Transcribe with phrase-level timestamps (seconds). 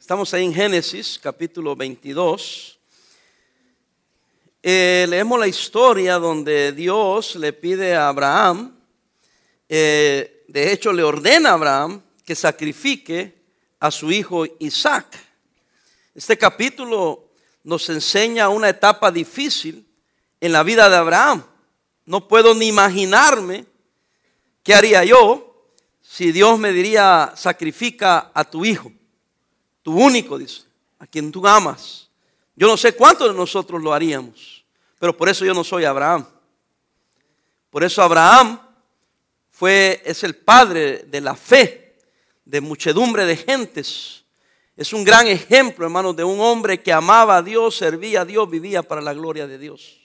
[0.00, 2.80] Estamos ahí en Génesis capítulo 22.
[4.62, 8.80] Eh, leemos la historia donde Dios le pide a Abraham,
[9.68, 13.42] eh, de hecho le ordena a Abraham que sacrifique
[13.78, 15.18] a su hijo Isaac.
[16.14, 17.32] Este capítulo
[17.62, 19.86] nos enseña una etapa difícil
[20.40, 21.44] en la vida de Abraham.
[22.06, 23.66] No puedo ni imaginarme
[24.62, 25.68] qué haría yo
[26.00, 28.90] si Dios me diría, sacrifica a tu hijo
[29.94, 30.62] único, dice,
[30.98, 32.08] a quien tú amas.
[32.56, 34.64] Yo no sé cuántos de nosotros lo haríamos,
[34.98, 36.26] pero por eso yo no soy Abraham.
[37.70, 38.60] Por eso Abraham
[39.50, 41.96] fue, es el padre de la fe,
[42.44, 44.24] de muchedumbre de gentes.
[44.76, 48.48] Es un gran ejemplo, hermanos, de un hombre que amaba a Dios, servía a Dios,
[48.50, 50.00] vivía para la gloria de Dios.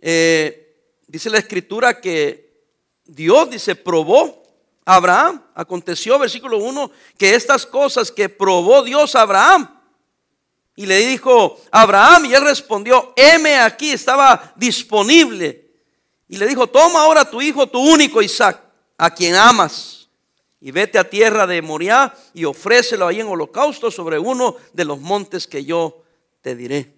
[0.00, 0.76] Eh,
[1.06, 2.62] dice la escritura que
[3.04, 4.47] Dios, dice, probó
[4.88, 5.42] Abraham.
[5.54, 9.68] Aconteció, versículo 1, que estas cosas que probó Dios a Abraham.
[10.76, 15.66] Y le dijo Abraham, y él respondió, heme aquí, estaba disponible.
[16.26, 18.62] Y le dijo, toma ahora tu hijo, tu único Isaac,
[18.96, 20.08] a quien amas,
[20.60, 24.98] y vete a tierra de Moriah y ofrécelo ahí en holocausto sobre uno de los
[24.98, 26.02] montes que yo
[26.40, 26.94] te diré.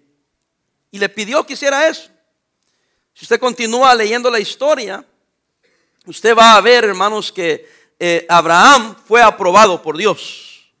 [0.91, 2.09] Y le pidió que hiciera eso.
[3.13, 5.05] Si usted continúa leyendo la historia,
[6.05, 10.73] usted va a ver, hermanos, que eh, Abraham fue aprobado por Dios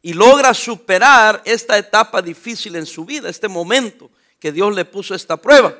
[0.00, 5.12] y logra superar esta etapa difícil en su vida, este momento que Dios le puso
[5.12, 5.76] esta prueba.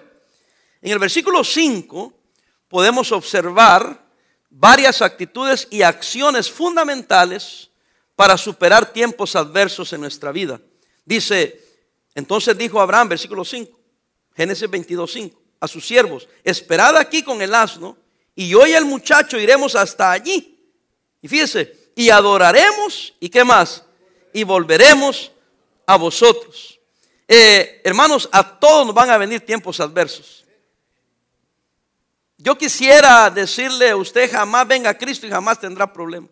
[0.81, 2.13] En el versículo 5
[2.67, 4.05] podemos observar
[4.51, 7.71] varias actitudes y acciones fundamentales
[8.17, 10.61] para superar tiempos adversos en nuestra vida.
[11.05, 11.65] Dice,
[12.13, 13.79] entonces dijo Abraham, versículo 5,
[14.35, 17.97] Génesis 22, 5, a sus siervos, esperad aquí con el asno
[18.35, 20.52] y yo y el muchacho iremos hasta allí
[21.23, 23.85] y fíjese, y adoraremos, ¿y qué más?
[24.33, 25.31] Y volveremos
[25.87, 26.81] a vosotros.
[27.29, 30.45] Eh, hermanos, a todos nos van a venir tiempos adversos.
[32.37, 36.31] Yo quisiera decirle, usted jamás venga a Cristo y jamás tendrá problemas.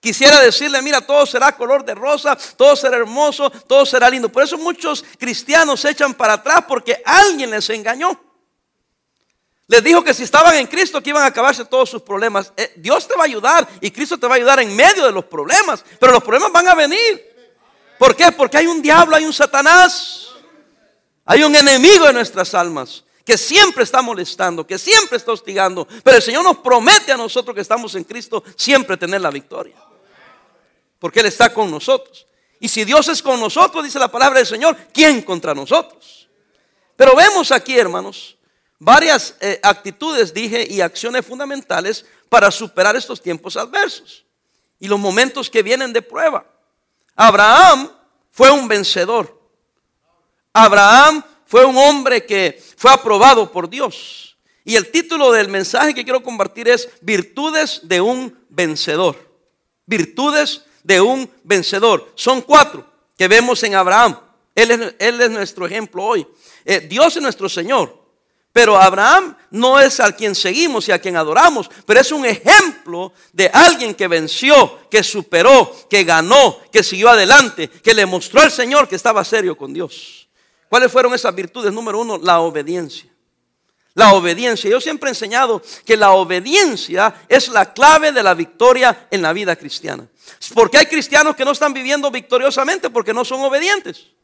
[0.00, 4.30] Quisiera decirle, mira, todo será color de rosa, todo será hermoso, todo será lindo.
[4.30, 8.18] Por eso muchos cristianos se echan para atrás porque alguien les engañó.
[9.68, 12.52] Les dijo que si estaban en Cristo que iban a acabarse todos sus problemas.
[12.56, 15.12] Eh, Dios te va a ayudar y Cristo te va a ayudar en medio de
[15.12, 15.84] los problemas.
[16.00, 17.36] Pero los problemas van a venir.
[17.98, 18.32] ¿Por qué?
[18.32, 20.30] Porque hay un diablo, hay un Satanás.
[21.26, 25.86] Hay un enemigo en nuestras almas que siempre está molestando, que siempre está hostigando.
[26.02, 29.76] Pero el Señor nos promete a nosotros que estamos en Cristo siempre tener la victoria.
[30.98, 32.26] Porque Él está con nosotros.
[32.58, 36.26] Y si Dios es con nosotros, dice la palabra del Señor, ¿quién contra nosotros?
[36.96, 38.37] Pero vemos aquí, hermanos,
[38.78, 44.24] varias eh, actitudes, dije, y acciones fundamentales para superar estos tiempos adversos
[44.78, 46.46] y los momentos que vienen de prueba.
[47.16, 47.90] Abraham
[48.30, 49.36] fue un vencedor.
[50.52, 54.36] Abraham fue un hombre que fue aprobado por Dios.
[54.64, 59.16] Y el título del mensaje que quiero compartir es Virtudes de un vencedor.
[59.86, 62.12] Virtudes de un vencedor.
[62.14, 62.86] Son cuatro
[63.16, 64.20] que vemos en Abraham.
[64.54, 66.26] Él es, nuestro ejemplo hoy.
[66.64, 68.07] Eh, Dios es nuestro Señor.
[68.58, 73.12] Pero Abraham no es a quien seguimos y a quien adoramos, pero es un ejemplo
[73.32, 78.50] de alguien que venció, que superó, que ganó, que siguió adelante, que le mostró al
[78.50, 80.28] Señor que estaba serio con Dios.
[80.68, 81.72] ¿Cuáles fueron esas virtudes?
[81.72, 83.08] Número uno, la obediencia.
[83.94, 84.68] La obediencia.
[84.68, 89.32] Yo siempre he enseñado que la obediencia es la clave de la victoria en la
[89.32, 90.04] vida cristiana.
[90.52, 94.17] Porque hay cristianos que no están viviendo victoriosamente porque no son obedientes.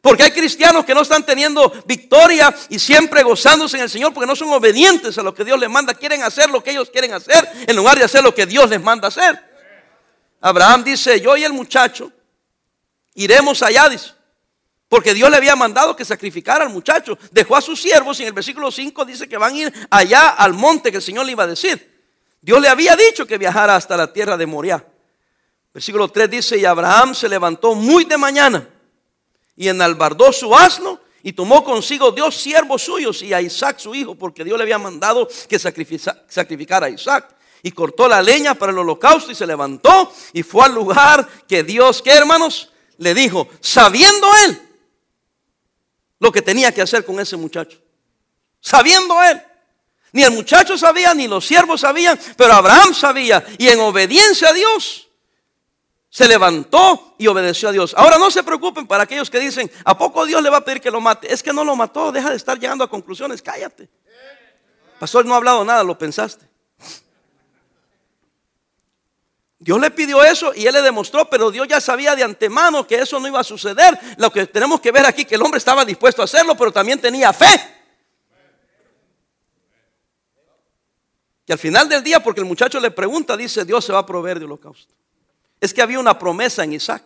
[0.00, 4.26] Porque hay cristianos que no están teniendo victoria y siempre gozándose en el Señor porque
[4.26, 5.92] no son obedientes a lo que Dios les manda.
[5.92, 8.80] Quieren hacer lo que ellos quieren hacer en lugar de hacer lo que Dios les
[8.80, 9.38] manda hacer.
[10.40, 12.10] Abraham dice, yo y el muchacho
[13.14, 14.12] iremos allá, dice.
[14.88, 17.18] Porque Dios le había mandado que sacrificara al muchacho.
[17.30, 20.30] Dejó a sus siervos y en el versículo 5 dice que van a ir allá
[20.30, 22.00] al monte que el Señor le iba a decir.
[22.40, 24.82] Dios le había dicho que viajara hasta la tierra de Moriah.
[25.74, 28.66] Versículo 3 dice, y Abraham se levantó muy de mañana
[29.60, 34.14] y enalbardó su asno y tomó consigo Dios siervos suyos y a Isaac su hijo,
[34.14, 37.36] porque Dios le había mandado que sacrificara a Isaac.
[37.62, 41.62] Y cortó la leña para el holocausto y se levantó y fue al lugar que
[41.62, 42.72] Dios, ¿qué hermanos?
[42.96, 44.62] Le dijo, sabiendo él
[46.20, 47.76] lo que tenía que hacer con ese muchacho.
[48.62, 49.42] Sabiendo él.
[50.12, 53.44] Ni el muchacho sabía, ni los siervos sabían, pero Abraham sabía.
[53.58, 55.09] Y en obediencia a Dios,
[56.10, 57.94] se levantó y obedeció a Dios.
[57.96, 60.80] Ahora no se preocupen para aquellos que dicen, ¿a poco Dios le va a pedir
[60.80, 61.32] que lo mate?
[61.32, 63.88] Es que no lo mató, deja de estar llegando a conclusiones, cállate.
[64.98, 66.50] Pastor, no ha hablado nada, lo pensaste.
[69.60, 72.96] Dios le pidió eso y él le demostró, pero Dios ya sabía de antemano que
[72.96, 73.98] eso no iba a suceder.
[74.16, 77.00] Lo que tenemos que ver aquí que el hombre estaba dispuesto a hacerlo, pero también
[77.00, 77.76] tenía fe.
[81.46, 84.06] Y al final del día, porque el muchacho le pregunta, dice, Dios se va a
[84.06, 84.94] proveer de holocausto.
[85.60, 87.02] Es que había una promesa en Isaac.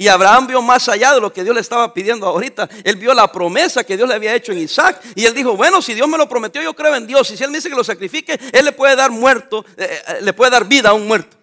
[0.00, 2.68] Y Abraham vio más allá de lo que Dios le estaba pidiendo ahorita.
[2.84, 5.02] Él vio la promesa que Dios le había hecho en Isaac.
[5.16, 7.28] Y él dijo, bueno, si Dios me lo prometió, yo creo en Dios.
[7.32, 10.18] Y si Él me dice que lo sacrifique, Él le puede dar muerto, eh, eh,
[10.20, 11.36] le puede dar vida a un muerto.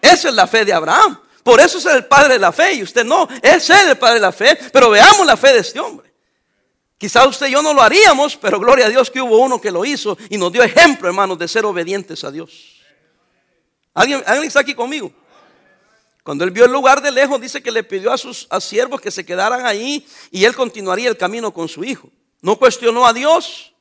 [0.00, 1.18] Esa es la fe de Abraham.
[1.42, 2.74] Por eso es el padre de la fe.
[2.74, 4.56] Y usted no, es él el padre de la fe.
[4.72, 6.12] Pero veamos la fe de este hombre.
[6.96, 9.72] Quizás usted y yo no lo haríamos, pero gloria a Dios que hubo uno que
[9.72, 12.77] lo hizo y nos dio ejemplo, hermanos, de ser obedientes a Dios.
[13.98, 15.10] ¿Alguien, ¿alguien está aquí conmigo?
[16.22, 19.10] Cuando él vio el lugar de lejos, dice que le pidió a sus siervos que
[19.10, 22.08] se quedaran ahí y él continuaría el camino con su hijo.
[22.40, 23.72] No cuestionó a Dios,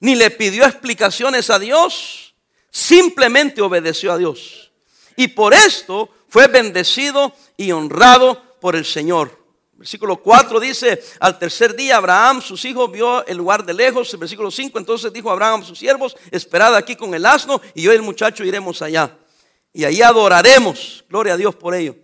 [0.00, 2.34] ni le pidió explicaciones a Dios,
[2.70, 4.72] simplemente obedeció a Dios.
[5.16, 9.38] Y por esto fue bendecido y honrado por el Señor.
[9.74, 14.18] Versículo 4 dice, al tercer día Abraham, sus hijos, vio el lugar de lejos.
[14.18, 17.92] Versículo 5, entonces dijo Abraham a sus siervos, esperad aquí con el asno y yo
[17.92, 19.18] y el muchacho iremos allá.
[19.72, 21.04] Y ahí adoraremos.
[21.08, 21.96] Gloria a Dios por ello.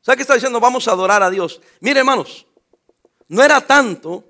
[0.00, 0.60] ¿Sabe qué está diciendo?
[0.60, 1.60] Vamos a adorar a Dios.
[1.80, 2.46] Mire, hermanos,
[3.28, 4.24] no era tanto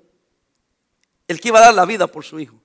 [1.27, 2.55] el que iba a dar la vida por su hijo.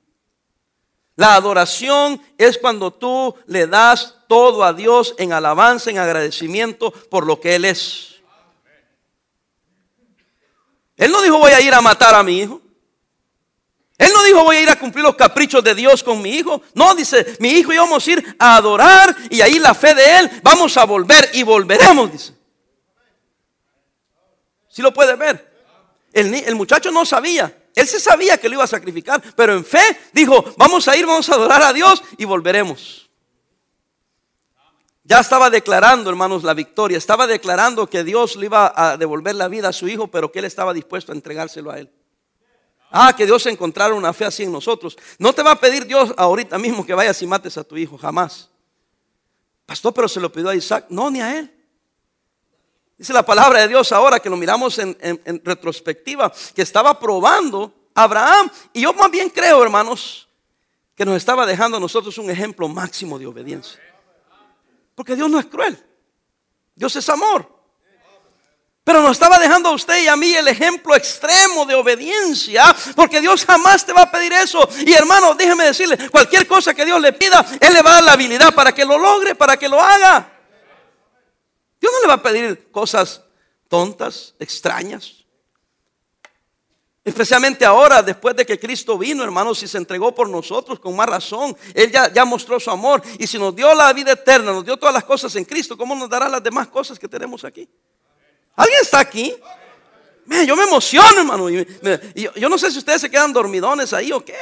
[1.16, 7.26] La adoración es cuando tú le das todo a Dios en alabanza, en agradecimiento por
[7.26, 8.20] lo que Él es.
[10.96, 12.62] Él no dijo voy a ir a matar a mi hijo.
[14.00, 16.62] Él no dijo voy a ir a cumplir los caprichos de Dios con mi hijo.
[16.72, 20.18] No, dice, mi hijo y vamos a ir a adorar y ahí la fe de
[20.18, 22.32] Él vamos a volver y volveremos, dice.
[24.70, 25.52] Si lo puede ver.
[26.14, 27.54] El, el, muchacho no sabía.
[27.74, 29.82] Él se sabía que lo iba a sacrificar, pero en fe
[30.14, 33.10] dijo, vamos a ir, vamos a adorar a Dios y volveremos.
[35.04, 36.96] Ya estaba declarando, hermanos, la victoria.
[36.96, 40.38] Estaba declarando que Dios le iba a devolver la vida a su hijo, pero que
[40.38, 41.90] él estaba dispuesto a entregárselo a él.
[42.90, 44.98] Ah, que Dios encontrara una fe así en nosotros.
[45.18, 47.96] No te va a pedir Dios ahorita mismo que vayas y mates a tu hijo,
[47.96, 48.48] jamás.
[49.64, 50.86] Pastor, pero se lo pidió a Isaac.
[50.88, 51.54] No, ni a él.
[52.98, 54.96] Dice la palabra de Dios ahora que lo miramos en,
[55.44, 58.50] retrospectiva, que estaba probando a Abraham.
[58.72, 60.28] Y yo más bien creo, hermanos,
[60.96, 63.80] que nos estaba dejando a nosotros un ejemplo máximo de obediencia.
[64.96, 65.82] Porque Dios no es cruel.
[66.74, 67.59] Dios es amor.
[68.90, 73.20] Pero nos estaba dejando a usted y a mí el ejemplo extremo de obediencia, porque
[73.20, 74.68] Dios jamás te va a pedir eso.
[74.84, 78.02] Y hermano, déjeme decirle, cualquier cosa que Dios le pida, Él le va a dar
[78.02, 80.32] la habilidad para que lo logre, para que lo haga.
[81.80, 83.22] Dios no le va a pedir cosas
[83.68, 85.24] tontas, extrañas.
[87.04, 91.08] Especialmente ahora, después de que Cristo vino, hermanos, y se entregó por nosotros con más
[91.08, 91.56] razón.
[91.74, 93.00] Él ya, ya mostró su amor.
[93.20, 95.94] Y si nos dio la vida eterna, nos dio todas las cosas en Cristo, ¿cómo
[95.94, 97.68] nos dará las demás cosas que tenemos aquí?
[98.60, 99.34] ¿Alguien está aquí?
[100.46, 101.48] yo me emociono, hermano.
[101.48, 104.36] yo, no sé si ustedes se quedan dormidones ahí o qué.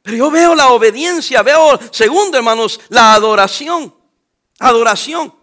[0.00, 3.94] Pero yo veo la obediencia, veo, segundo, hermanos, la adoración.
[4.58, 5.34] Adoración.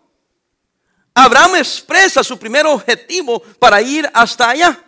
[1.14, 4.84] Abraham expresa su primer objetivo para ir hasta allá.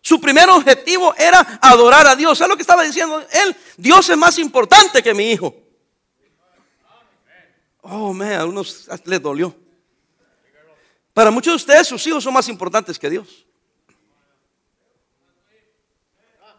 [0.00, 2.38] Su primer objetivo era adorar a Dios.
[2.38, 3.54] ¿Sabes lo que estaba diciendo él?
[3.76, 5.54] Dios es más importante que mi hijo.
[7.82, 9.63] Oh, me, a unos les dolió.
[11.14, 13.46] Para muchos de ustedes sus hijos son más importantes que Dios.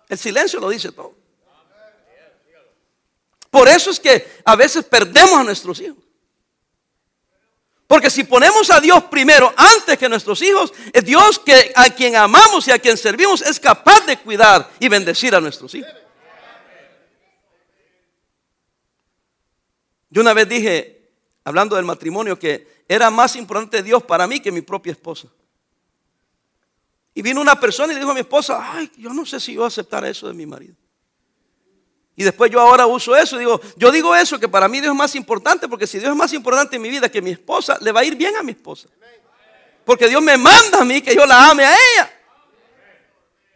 [0.07, 1.13] El silencio lo dice todo.
[3.51, 6.03] Por eso es que a veces perdemos a nuestros hijos.
[7.87, 12.15] Porque si ponemos a Dios primero antes que nuestros hijos, es Dios que a quien
[12.15, 15.93] amamos y a quien servimos es capaz de cuidar y bendecir a nuestros hijos.
[20.09, 20.94] Yo una vez dije,
[21.45, 25.29] hablando del matrimonio, que era más importante Dios para mí que mi propia esposa.
[27.13, 29.53] Y vino una persona y le dijo a mi esposa, ay, yo no sé si
[29.53, 30.75] yo aceptar eso de mi marido.
[32.17, 34.97] Y después yo ahora uso eso digo, yo digo eso, que para mí Dios es
[34.97, 37.91] más importante, porque si Dios es más importante en mi vida que mi esposa, le
[37.91, 38.89] va a ir bien a mi esposa.
[39.85, 42.11] Porque Dios me manda a mí que yo la ame a ella.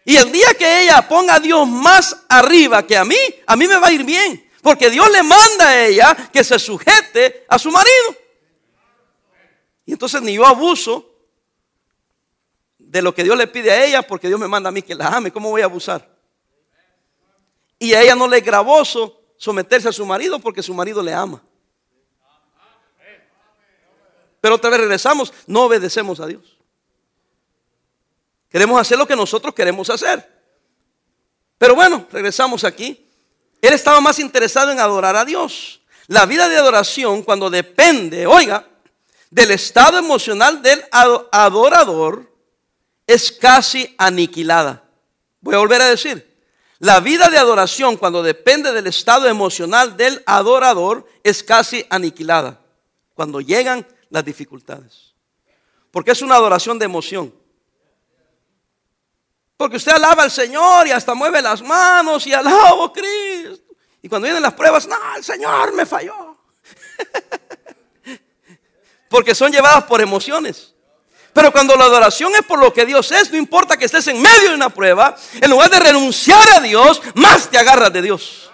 [0.06, 3.18] Y el día que ella ponga a Dios más arriba que a mí,
[3.48, 4.49] a mí me va a ir bien.
[4.62, 8.16] Porque Dios le manda a ella que se sujete a su marido.
[9.86, 11.10] Y entonces ni yo abuso
[12.78, 14.96] de lo que Dios le pide a ella porque Dios me manda a mí que
[14.96, 15.32] la ame.
[15.32, 16.08] ¿Cómo voy a abusar?
[17.78, 21.14] Y a ella no le es gravoso someterse a su marido porque su marido le
[21.14, 21.42] ama.
[24.42, 26.58] Pero otra vez regresamos, no obedecemos a Dios.
[28.50, 30.28] Queremos hacer lo que nosotros queremos hacer.
[31.58, 33.09] Pero bueno, regresamos aquí.
[33.62, 35.82] Él estaba más interesado en adorar a Dios.
[36.08, 38.66] La vida de adoración cuando depende, oiga,
[39.30, 42.32] del estado emocional del adorador
[43.06, 44.84] es casi aniquilada.
[45.42, 46.30] Voy a volver a decir,
[46.80, 52.60] la vida de adoración cuando depende del estado emocional del adorador es casi aniquilada
[53.14, 55.14] cuando llegan las dificultades.
[55.92, 57.34] Porque es una adoración de emoción.
[59.60, 63.76] Porque usted alaba al Señor y hasta mueve las manos y alaba a Cristo.
[64.02, 66.38] Y cuando vienen las pruebas, no, el Señor me falló.
[69.10, 70.74] Porque son llevadas por emociones.
[71.34, 74.22] Pero cuando la adoración es por lo que Dios es, no importa que estés en
[74.22, 78.50] medio de una prueba, en lugar de renunciar a Dios, más te agarras de Dios.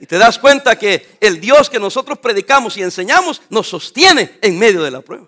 [0.00, 4.58] Y te das cuenta que el Dios que nosotros predicamos y enseñamos nos sostiene en
[4.58, 5.26] medio de la prueba.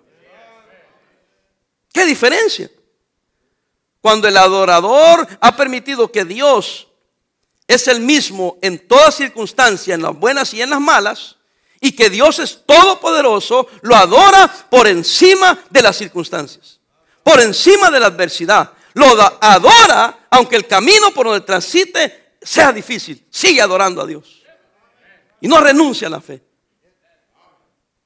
[1.93, 2.71] ¿Qué diferencia?
[4.03, 6.89] Cuando el adorador ha permitido que Dios
[7.65, 11.37] es el mismo en todas circunstancias, en las buenas y en las malas,
[11.79, 16.81] y que Dios es todopoderoso, lo adora por encima de las circunstancias,
[17.23, 18.73] por encima de la adversidad.
[18.93, 19.05] Lo
[19.39, 23.25] adora aunque el camino por donde transite sea difícil.
[23.29, 24.43] Sigue adorando a Dios.
[25.39, 26.43] Y no renuncia a la fe.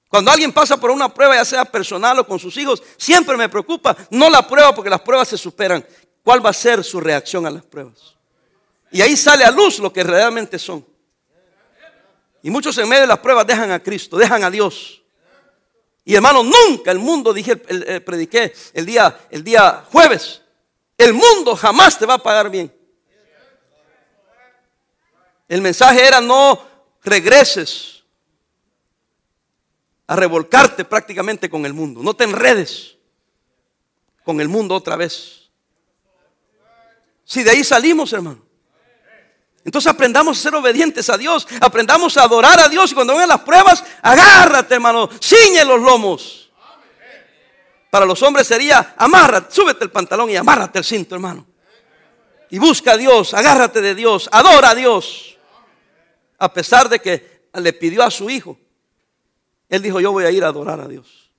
[0.08, 3.50] Cuando alguien pasa por una prueba, ya sea personal o con sus hijos, siempre me
[3.50, 5.86] preocupa, no la prueba porque las pruebas se superan.
[6.24, 8.16] ¿Cuál va a ser su reacción a las pruebas?
[8.92, 10.86] Y ahí sale a luz lo que realmente son.
[12.42, 15.02] Y muchos en medio de las pruebas dejan a Cristo, dejan a Dios.
[16.06, 20.42] Y hermano, nunca el mundo, dije, prediqué el día, el día jueves,
[20.98, 22.74] el mundo jamás te va a pagar bien.
[25.50, 26.62] El mensaje era no
[27.04, 27.97] regreses
[30.08, 32.96] a revolcarte prácticamente con el mundo, no te enredes
[34.24, 35.50] con el mundo otra vez.
[37.26, 38.48] Si de ahí salimos, hermano.
[39.66, 43.28] Entonces aprendamos a ser obedientes a Dios, aprendamos a adorar a Dios y cuando vengan
[43.28, 46.50] las pruebas, agárrate hermano, ciñe los lomos.
[47.90, 51.46] Para los hombres sería, amárrate, súbete el pantalón y amárrate el cinto hermano.
[52.50, 55.38] Y busca a Dios, agárrate de Dios, adora a Dios.
[56.38, 58.58] A pesar de que le pidió a su hijo,
[59.70, 61.32] él dijo, yo voy a ir a adorar a Dios.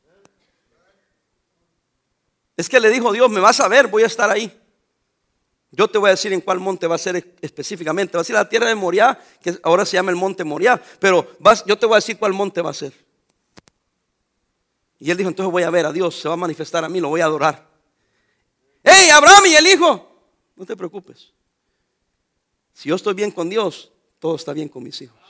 [2.57, 4.53] Es que le dijo Dios, me vas a ver, voy a estar ahí.
[5.71, 8.17] Yo te voy a decir en cuál monte va a ser específicamente.
[8.17, 10.83] Va a ser la tierra de Moriah, que ahora se llama el monte Moriah.
[10.99, 12.93] Pero vas, yo te voy a decir cuál monte va a ser.
[14.99, 17.01] Y él dijo, entonces voy a ver a Dios, se va a manifestar a mí,
[17.01, 17.69] lo voy a adorar.
[18.83, 20.09] ¡Hey, Abraham y el hijo!
[20.57, 21.33] No te preocupes.
[22.73, 25.28] Si yo estoy bien con Dios, todo está bien con mis hijos.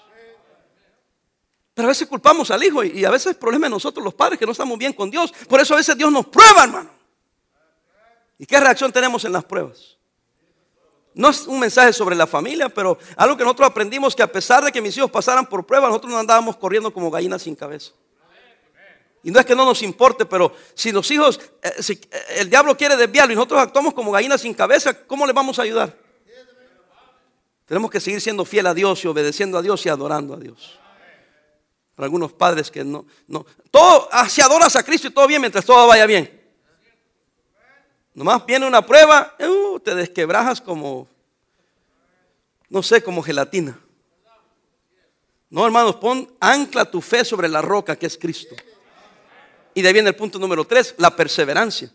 [1.78, 4.36] Pero a veces culpamos al hijo y a veces el problema es nosotros los padres
[4.36, 5.32] que no estamos bien con Dios.
[5.48, 6.90] Por eso a veces Dios nos prueba, hermano.
[8.36, 9.96] ¿Y qué reacción tenemos en las pruebas?
[11.14, 14.64] No es un mensaje sobre la familia, pero algo que nosotros aprendimos que a pesar
[14.64, 17.92] de que mis hijos pasaran por pruebas, nosotros no andábamos corriendo como gallinas sin cabeza.
[19.22, 22.50] Y no es que no nos importe, pero si los hijos, eh, si eh, el
[22.50, 25.96] diablo quiere desviarlo y nosotros actuamos como gallinas sin cabeza, ¿cómo le vamos a ayudar?
[27.66, 30.80] Tenemos que seguir siendo fiel a Dios y obedeciendo a Dios y adorando a Dios.
[31.98, 35.64] Algunos padres que no, no, todo, ah, si adoras a Cristo y todo bien mientras
[35.64, 36.38] todo vaya bien.
[38.14, 41.08] Nomás viene una prueba, uh, te desquebrajas como,
[42.68, 43.78] no sé, como gelatina.
[45.50, 48.54] No, hermanos, pon, ancla tu fe sobre la roca que es Cristo.
[49.74, 51.92] Y de ahí viene el punto número tres, la perseverancia.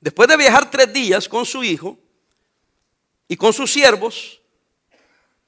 [0.00, 1.98] Después de viajar tres días con su hijo
[3.28, 4.40] y con sus siervos,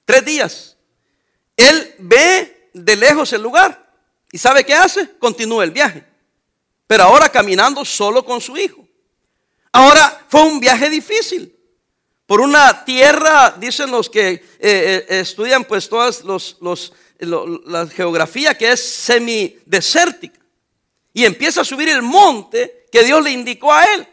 [0.04, 0.76] tres días,
[1.56, 3.91] él ve de lejos el lugar.
[4.31, 5.17] ¿Y sabe qué hace?
[5.19, 6.05] Continúa el viaje.
[6.87, 8.87] Pero ahora caminando solo con su hijo.
[9.73, 11.57] Ahora, fue un viaje difícil.
[12.26, 18.73] Por una tierra, dicen los que eh, eh, estudian pues todas los, la geografía que
[18.73, 20.41] es semidesértica.
[21.14, 24.09] Y empieza a subir el monte que Dios le indicó a él.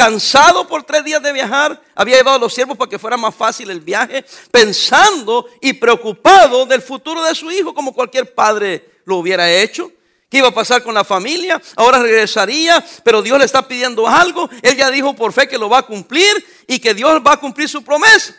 [0.00, 3.34] Cansado por tres días de viajar, había llevado a los siervos para que fuera más
[3.34, 9.16] fácil el viaje, pensando y preocupado del futuro de su hijo, como cualquier padre lo
[9.18, 9.92] hubiera hecho.
[10.30, 11.60] ¿Qué iba a pasar con la familia?
[11.76, 14.48] Ahora regresaría, pero Dios le está pidiendo algo.
[14.62, 17.36] Él ya dijo por fe que lo va a cumplir y que Dios va a
[17.36, 18.34] cumplir su promesa.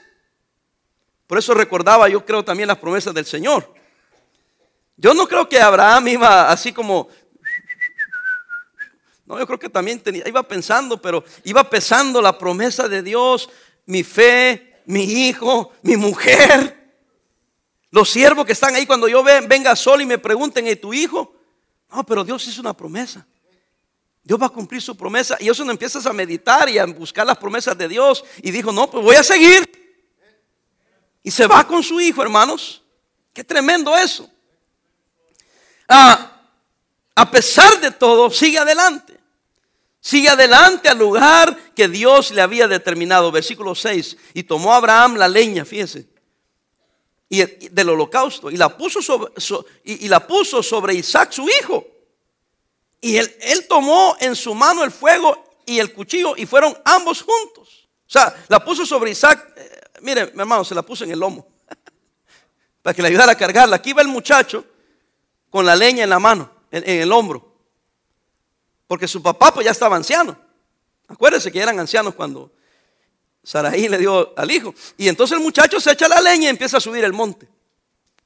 [1.27, 3.71] Por eso recordaba yo creo también las promesas del Señor.
[4.97, 7.07] Yo no creo que Abraham iba así como...
[9.31, 13.49] No, yo creo que también tenía, iba pensando, pero iba pesando la promesa de Dios,
[13.85, 16.99] mi fe, mi hijo, mi mujer.
[17.91, 21.33] Los siervos que están ahí cuando yo venga solo y me pregunten, ¿y tu hijo?
[21.89, 23.25] No, pero Dios hizo una promesa.
[24.21, 25.37] Dios va a cumplir su promesa.
[25.39, 28.25] Y eso no empiezas a meditar y a buscar las promesas de Dios.
[28.41, 29.65] Y dijo, no, pues voy a seguir.
[31.23, 32.83] Y se va con su hijo, hermanos.
[33.31, 34.29] Qué tremendo eso.
[35.87, 36.37] Ah,
[37.15, 39.20] a pesar de todo, sigue adelante.
[40.01, 43.31] Sigue adelante al lugar que Dios le había determinado.
[43.31, 44.17] Versículo 6.
[44.33, 46.09] Y tomó Abraham la leña, fíjese,
[47.29, 49.31] y, del holocausto y la puso sobre,
[49.85, 51.87] y, la puso sobre Isaac su hijo.
[52.99, 53.31] Y él,
[53.69, 57.87] tomó en su mano el fuego y el cuchillo y fueron ambos juntos.
[58.05, 59.53] O sea, la puso sobre Isaac.
[59.55, 61.47] Eh, mire, mi hermano, se la puso en el lomo
[62.81, 63.77] para que le ayudara a cargarla.
[63.77, 64.65] Aquí va el muchacho
[65.49, 67.50] con la leña en la mano, en, el hombro.
[68.91, 70.37] Porque su papá pues ya estaba anciano.
[71.07, 72.51] Acuérdense que eran ancianos cuando
[73.41, 74.75] Saraí le dio al hijo.
[74.97, 77.47] Y entonces el muchacho se echa la leña y empieza a subir el monte.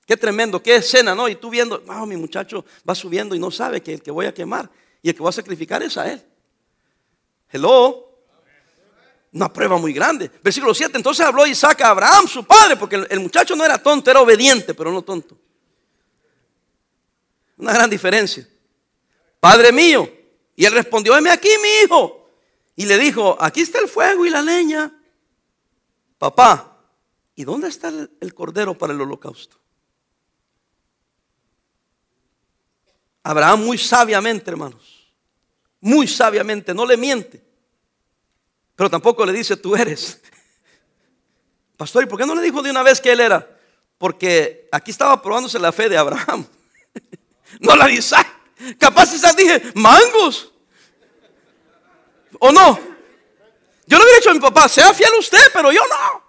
[0.07, 1.29] Qué tremendo, qué escena, ¿no?
[1.29, 4.25] Y tú viendo, wow, mi muchacho va subiendo y no sabe que el que voy
[4.25, 4.67] a quemar
[5.03, 6.25] y el que voy a sacrificar es a él.
[7.51, 8.24] Hello.
[9.34, 10.31] Una prueba muy grande.
[10.41, 10.98] Versículo 7.
[10.98, 14.74] Entonces habló Isaac a Abraham, su padre, porque el, muchacho no era tonto, era obediente,
[14.74, 15.38] pero no tonto.
[17.55, 18.48] Una gran diferencia.
[19.39, 20.25] Padre mío.
[20.55, 22.29] Y él respondió, heme aquí, mi hijo.
[22.75, 24.91] Y le dijo, aquí está el fuego y la leña.
[26.17, 26.77] Papá,
[27.35, 29.57] ¿y dónde está el cordero para el holocausto?
[33.25, 35.12] Abraham muy sabiamente, hermanos,
[35.81, 37.43] muy sabiamente, no le miente.
[38.75, 40.21] Pero tampoco le dice, tú eres.
[41.77, 43.57] Pastor, ¿y por qué no le dijo de una vez que él era?
[43.97, 46.45] Porque aquí estaba probándose la fe de Abraham.
[47.62, 48.27] no la de Isaac.
[48.79, 50.51] Capaz Isaac dije, mangos.
[52.39, 52.79] ¿O no?
[53.88, 56.24] Yo le hubiera dicho a mi papá, sea fiel usted, pero yo no.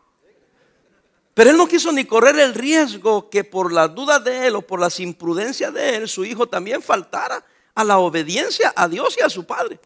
[1.35, 4.63] Pero él no quiso ni correr el riesgo que por la duda de él o
[4.63, 9.23] por las imprudencias de él, su hijo también faltara a la obediencia a Dios y
[9.23, 9.79] a su padre.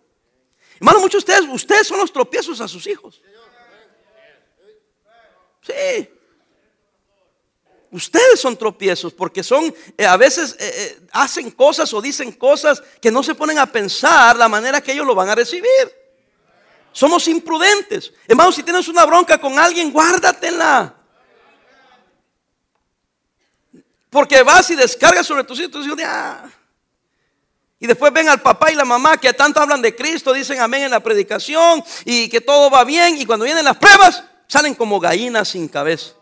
[0.77, 3.21] Hermano, muchos de ustedes, ustedes son los tropiezos a sus hijos.
[5.63, 6.09] Sí.
[7.93, 12.81] Ustedes son tropiezos porque son, eh, a veces eh, eh, hacen cosas o dicen cosas
[13.03, 15.69] que no se ponen a pensar la manera que ellos lo van a recibir.
[16.93, 18.13] Somos imprudentes.
[18.29, 20.95] Hermano, si tienes una bronca con alguien, guárdatela.
[24.09, 25.87] Porque vas y descargas sobre tus hijos.
[26.05, 26.49] Ah,
[27.81, 30.83] y después ven al papá y la mamá que tanto hablan de Cristo, dicen amén
[30.83, 33.19] en la predicación y que todo va bien.
[33.19, 36.20] Y cuando vienen las pruebas, salen como gallinas sin cabeza.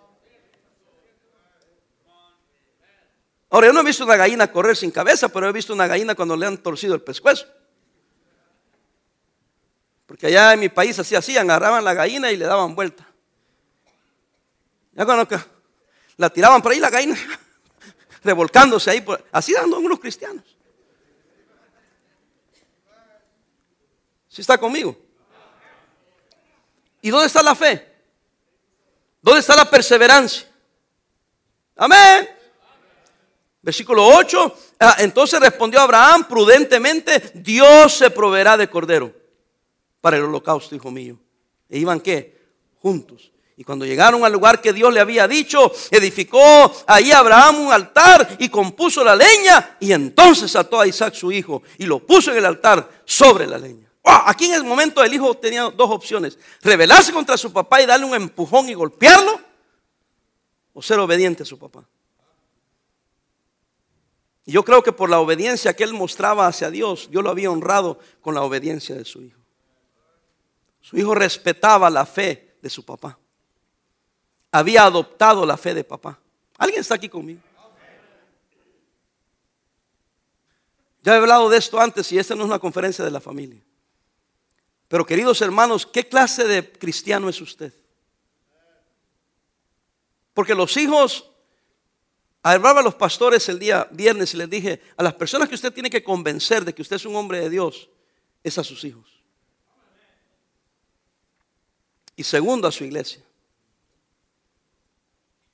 [3.51, 6.15] Ahora, yo no he visto una gallina correr sin cabeza, pero he visto una gallina
[6.15, 7.47] cuando le han torcido el pescuezo.
[10.07, 13.07] Porque allá en mi país así hacían, agarraban la gallina y le daban vuelta.
[14.93, 15.29] Ya cuando
[16.17, 17.17] la tiraban por ahí la gallina,
[18.25, 20.59] revolcándose ahí, así dando unos cristianos.
[24.41, 24.97] está conmigo?
[27.01, 27.87] ¿Y dónde está la fe?
[29.23, 30.49] ¿Dónde está la perseverancia?
[31.77, 32.38] Amén.
[33.63, 34.57] Versículo 8.
[34.81, 39.13] Ah, entonces respondió Abraham prudentemente, Dios se proveerá de cordero
[40.01, 41.19] para el holocausto, hijo mío.
[41.69, 42.39] ¿E iban qué?
[42.81, 43.33] Juntos.
[43.57, 48.37] Y cuando llegaron al lugar que Dios le había dicho, edificó ahí Abraham un altar
[48.39, 52.39] y compuso la leña y entonces ató a Isaac su hijo y lo puso en
[52.39, 53.91] el altar sobre la leña.
[54.05, 56.39] Aquí en el momento el hijo tenía dos opciones.
[56.63, 59.41] Rebelarse contra su papá y darle un empujón y golpearlo.
[60.73, 61.85] O ser obediente a su papá.
[64.49, 67.51] Y yo creo que por la obediencia que él mostraba hacia Dios, Dios lo había
[67.51, 69.39] honrado con la obediencia de su hijo.
[70.81, 73.19] Su hijo respetaba la fe de su papá.
[74.51, 76.19] Había adoptado la fe de papá.
[76.57, 77.43] ¿Alguien está aquí conmigo?
[81.03, 83.63] Ya he hablado de esto antes y esta no es una conferencia de la familia.
[84.89, 87.75] Pero queridos hermanos, ¿qué clase de cristiano es usted?
[90.33, 91.31] Porque los hijos,
[92.55, 95.73] hablaba a los pastores el día viernes y les dije, a las personas que usted
[95.73, 97.89] tiene que convencer de que usted es un hombre de Dios,
[98.43, 99.07] es a sus hijos.
[102.17, 103.23] Y segundo, a su iglesia.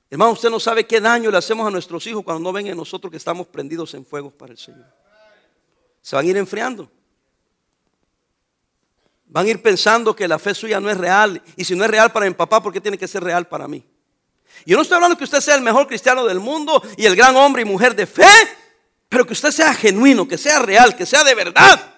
[0.09, 2.77] Hermano, usted no sabe qué daño le hacemos a nuestros hijos cuando no ven en
[2.77, 4.85] nosotros que estamos prendidos en fuego para el Señor.
[6.01, 6.89] Se van a ir enfriando.
[9.27, 11.41] Van a ir pensando que la fe suya no es real.
[11.55, 13.67] Y si no es real para mi papá, ¿por qué tiene que ser real para
[13.67, 13.83] mí?
[14.65, 17.35] Yo no estoy hablando que usted sea el mejor cristiano del mundo y el gran
[17.35, 18.27] hombre y mujer de fe,
[19.09, 21.93] pero que usted sea genuino, que sea real, que sea de verdad.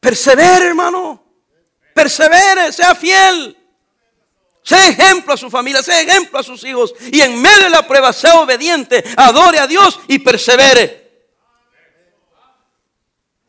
[0.00, 1.22] Persevere, hermano.
[1.94, 3.56] Persevere, sea fiel.
[4.62, 6.94] Sea ejemplo a su familia, sea ejemplo a sus hijos.
[7.12, 11.06] Y en medio de la prueba, sea obediente, adore a Dios y persevere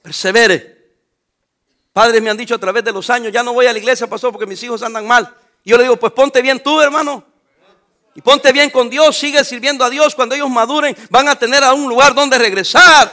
[0.07, 0.76] persevere.
[1.97, 4.05] Padres me han dicho a través de los años, ya no voy a la iglesia,
[4.05, 5.33] pastor, porque mis hijos andan mal.
[5.63, 7.23] Y yo le digo, pues ponte bien tú, hermano.
[8.13, 10.13] Y ponte bien con Dios, sigue sirviendo a Dios.
[10.13, 13.11] Cuando ellos maduren, van a tener a un lugar donde regresar.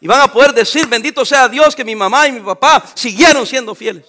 [0.00, 3.44] Y van a poder decir, bendito sea Dios que mi mamá y mi papá siguieron
[3.44, 4.06] siendo fieles.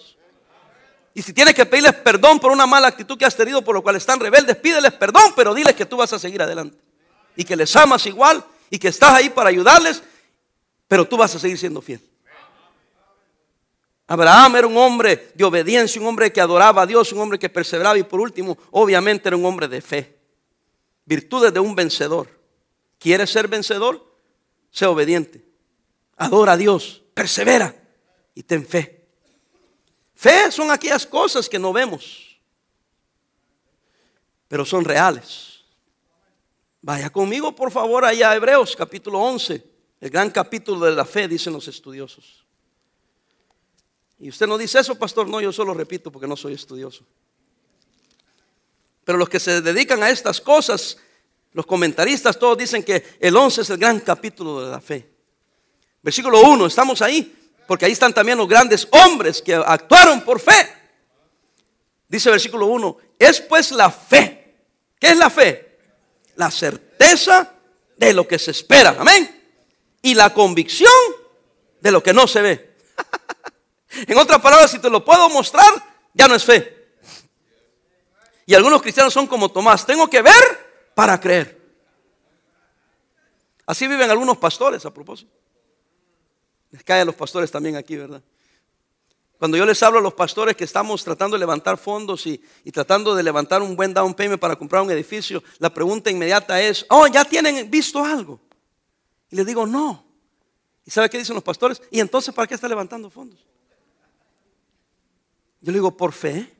[1.15, 3.81] Y si tienes que pedirles perdón por una mala actitud que has tenido, por lo
[3.81, 6.77] cual están rebeldes, pídeles perdón, pero diles que tú vas a seguir adelante.
[7.35, 10.03] Y que les amas igual y que estás ahí para ayudarles,
[10.87, 12.01] pero tú vas a seguir siendo fiel.
[14.11, 17.47] Abraham era un hombre de obediencia, un hombre que adoraba a Dios, un hombre que
[17.47, 20.19] perseveraba y por último, obviamente era un hombre de fe.
[21.05, 22.27] Virtudes de un vencedor.
[22.99, 24.05] ¿Quieres ser vencedor?
[24.69, 25.45] Sé obediente.
[26.17, 27.73] Adora a Dios, persevera
[28.35, 29.07] y ten fe.
[30.13, 32.37] Fe son aquellas cosas que no vemos,
[34.49, 35.61] pero son reales.
[36.81, 39.65] Vaya conmigo, por favor, allá a Hebreos capítulo 11,
[40.01, 42.40] el gran capítulo de la fe, dicen los estudiosos.
[44.21, 47.03] Y usted no dice eso, pastor, no, yo solo repito porque no soy estudioso.
[49.03, 50.97] Pero los que se dedican a estas cosas,
[51.53, 55.09] los comentaristas, todos dicen que el 11 es el gran capítulo de la fe.
[56.03, 57.35] Versículo 1, estamos ahí,
[57.67, 60.71] porque ahí están también los grandes hombres que actuaron por fe.
[62.07, 64.55] Dice versículo 1, es pues la fe.
[64.99, 65.79] ¿Qué es la fe?
[66.35, 67.55] La certeza
[67.97, 68.95] de lo que se espera.
[68.99, 69.55] Amén.
[70.03, 70.91] Y la convicción
[71.79, 72.70] de lo que no se ve.
[74.07, 75.71] En otras palabras, si te lo puedo mostrar,
[76.13, 76.81] ya no es fe.
[78.45, 81.59] Y algunos cristianos son como Tomás, tengo que ver para creer.
[83.65, 85.31] Así viven algunos pastores a propósito.
[86.71, 88.21] Les cae a los pastores también aquí, ¿verdad?
[89.37, 92.71] Cuando yo les hablo a los pastores que estamos tratando de levantar fondos y, y,
[92.71, 96.85] tratando de levantar un buen down payment para comprar un edificio, la pregunta inmediata es,
[96.89, 98.39] oh, ¿ya tienen visto algo?
[99.31, 100.05] Y les digo, no.
[100.85, 101.81] ¿Y sabe qué dicen los pastores?
[101.89, 103.39] ¿Y entonces para qué está levantando fondos?
[105.61, 106.51] Yo le digo, por fe.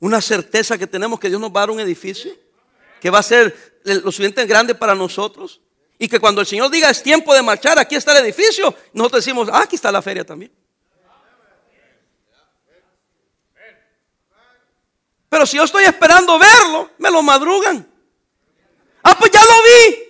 [0.00, 2.32] Una certeza que tenemos que Dios nos va a dar un edificio
[3.00, 5.60] que va a ser lo suficiente grande para nosotros.
[5.98, 9.24] Y que cuando el Señor diga es tiempo de marchar, aquí está el edificio, nosotros
[9.24, 10.52] decimos, ah, aquí está la feria también.
[15.28, 17.86] Pero si yo estoy esperando verlo, me lo madrugan.
[19.02, 20.08] Ah, pues ya lo vi.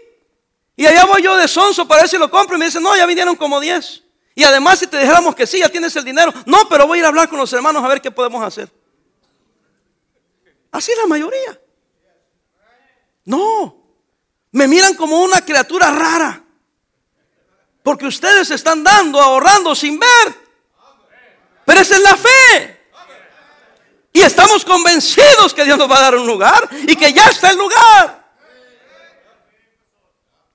[0.76, 2.56] Y allá voy yo de sonso para ver si lo compro.
[2.56, 4.04] Y me dicen, no, ya vinieron como 10.
[4.38, 6.32] Y además si te dijéramos que sí, ya tienes el dinero.
[6.46, 8.72] No, pero voy a ir a hablar con los hermanos a ver qué podemos hacer.
[10.70, 11.60] Así la mayoría.
[13.24, 13.82] No.
[14.52, 16.40] Me miran como una criatura rara.
[17.82, 20.34] Porque ustedes están dando, ahorrando sin ver.
[21.64, 22.80] Pero esa es la fe.
[24.12, 27.50] Y estamos convencidos que Dios nos va a dar un lugar y que ya está
[27.50, 28.17] el lugar.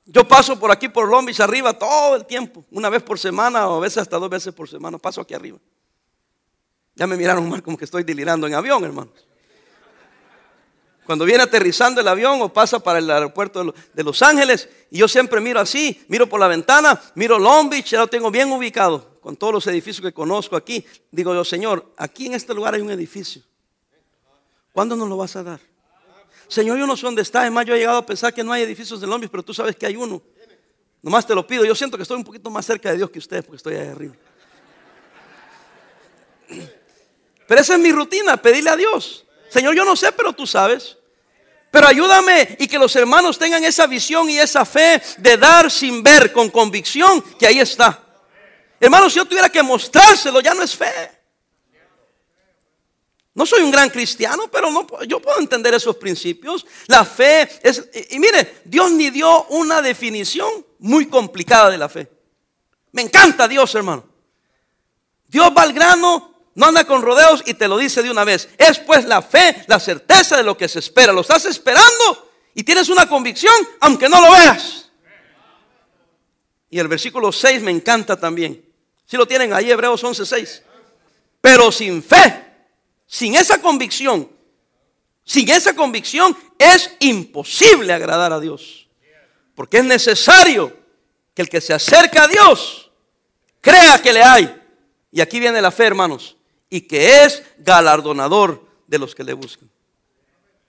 [0.05, 3.77] Yo paso por aquí por Long arriba todo el tiempo, una vez por semana o
[3.77, 5.57] a veces hasta dos veces por semana, paso aquí arriba.
[6.95, 9.13] Ya me miraron mal como que estoy delirando en avión, hermanos.
[11.05, 15.07] Cuando viene aterrizando el avión o pasa para el aeropuerto de Los Ángeles, y yo
[15.07, 19.19] siempre miro así, miro por la ventana, miro Long Beach, ya lo tengo bien ubicado,
[19.19, 20.85] con todos los edificios que conozco aquí.
[21.11, 23.41] Digo yo, Señor, aquí en este lugar hay un edificio.
[24.71, 25.72] ¿Cuándo nos lo vas a dar?
[26.53, 27.41] Señor, yo no sé dónde está.
[27.41, 29.75] Además, yo he llegado a pensar que no hay edificios de Londres, pero tú sabes
[29.75, 30.21] que hay uno.
[31.01, 31.65] Nomás te lo pido.
[31.65, 33.87] Yo siento que estoy un poquito más cerca de Dios que ustedes porque estoy ahí
[33.87, 34.13] arriba.
[37.47, 39.25] Pero esa es mi rutina, pedirle a Dios.
[39.49, 40.95] Señor, yo no sé, pero tú sabes.
[41.71, 46.03] Pero ayúdame y que los hermanos tengan esa visión y esa fe de dar sin
[46.03, 47.99] ver, con convicción, que ahí está.
[48.79, 51.22] Hermanos, si yo tuviera que mostrárselo, ya no es fe.
[53.35, 56.65] No soy un gran cristiano, pero no, yo puedo entender esos principios.
[56.87, 62.11] La fe es, y, mire, Dios ni dio una definición muy complicada de la fe.
[62.91, 64.05] Me encanta Dios, hermano.
[65.27, 68.49] Dios va al grano, no anda con rodeos y te lo dice de una vez.
[68.55, 71.11] Es pues la fe, la certeza de lo que se espera.
[71.11, 74.91] Lo estás esperando y tienes una convicción, aunque no lo veas.
[76.69, 78.63] Y el versículo 6 me encanta también.
[79.07, 80.61] Si lo tienen ahí, Hebreos 11:6.
[81.41, 82.42] Pero sin fe
[83.13, 84.27] sin esa convicción,
[85.23, 88.89] sin esa convicción es imposible agradar a Dios.
[89.53, 90.75] Porque es necesario
[91.35, 92.89] que el que se acerca a Dios
[93.61, 94.59] crea que le hay.
[95.11, 96.37] Y aquí viene la fe, hermanos.
[96.71, 99.69] Y que es galardonador de los que le buscan.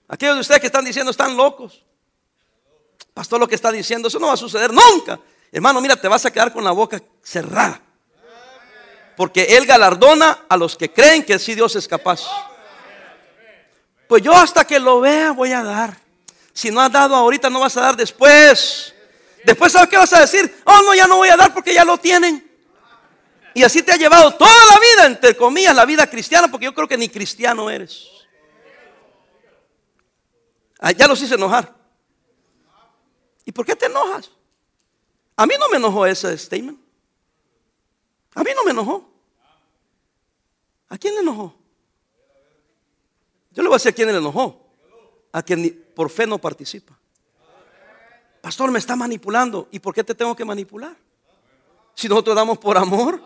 [0.07, 1.83] Aquellos de ustedes que están diciendo están locos.
[3.15, 5.19] Pastor, lo que está diciendo, eso no va a suceder nunca.
[5.51, 7.81] Hermano, mira, te vas a quedar con la boca cerrada.
[9.15, 12.21] Porque Él galardona a los que creen que sí Dios es capaz.
[14.07, 15.97] Pues yo hasta que lo vea voy a dar.
[16.53, 18.93] Si no has dado ahorita, no vas a dar después.
[19.43, 20.61] Después, ¿sabes qué vas a decir?
[20.65, 22.49] Oh, no, ya no voy a dar porque ya lo tienen.
[23.53, 26.73] Y así te ha llevado toda la vida, entre comillas, la vida cristiana, porque yo
[26.73, 28.07] creo que ni cristiano eres.
[30.79, 31.73] Ah, ya los hice enojar.
[33.45, 34.29] ¿Y por qué te enojas?
[35.37, 36.84] A mí no me enojó ese statement.
[38.35, 39.09] A mí no me enojó.
[40.89, 41.55] ¿A quién le enojó?
[43.51, 44.61] Yo le voy a decir a quién le enojó.
[45.31, 46.97] A quien por fe no participa.
[48.41, 49.67] Pastor, me está manipulando.
[49.71, 50.95] ¿Y por qué te tengo que manipular?
[51.95, 53.21] Si nosotros damos por amor,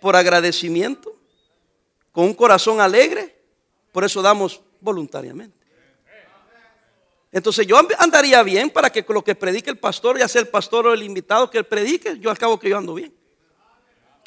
[0.00, 1.14] por agradecimiento,
[2.10, 3.36] con un corazón alegre,
[3.92, 5.60] por eso damos voluntariamente.
[7.32, 10.88] Entonces yo andaría bien para que lo que predique el pastor, ya sea el pastor
[10.88, 13.19] o el invitado que predique, yo al cabo que yo ando bien.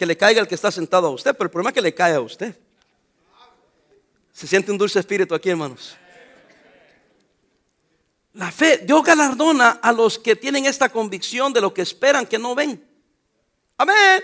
[0.03, 1.95] Que le caiga el que está sentado a usted, pero el problema es que le
[1.95, 2.53] cae a usted.
[4.33, 5.95] Se siente un dulce espíritu aquí, hermanos.
[8.33, 12.37] La fe, Dios galardona a los que tienen esta convicción de lo que esperan que
[12.37, 12.85] no ven.
[13.77, 14.21] Amén.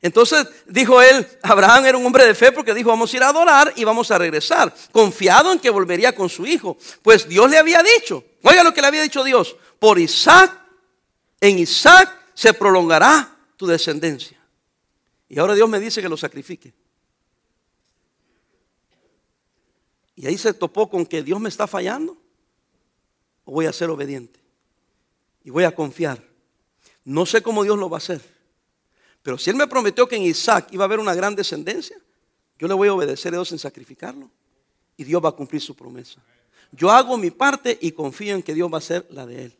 [0.00, 3.30] Entonces dijo él, Abraham era un hombre de fe porque dijo, vamos a ir a
[3.30, 6.78] adorar y vamos a regresar, confiado en que volvería con su hijo.
[7.02, 10.56] Pues Dios le había dicho, oiga lo que le había dicho Dios, por Isaac,
[11.40, 14.40] en Isaac se prolongará tu descendencia.
[15.28, 16.72] Y ahora Dios me dice que lo sacrifique.
[20.16, 22.16] Y ahí se topó con que Dios me está fallando
[23.44, 24.40] o voy a ser obediente.
[25.44, 26.26] Y voy a confiar.
[27.04, 28.22] No sé cómo Dios lo va a hacer.
[29.22, 31.98] Pero si Él me prometió que en Isaac iba a haber una gran descendencia,
[32.58, 34.30] yo le voy a obedecer a Dios en sacrificarlo.
[34.96, 36.22] Y Dios va a cumplir su promesa.
[36.72, 39.56] Yo hago mi parte y confío en que Dios va a hacer la de Él.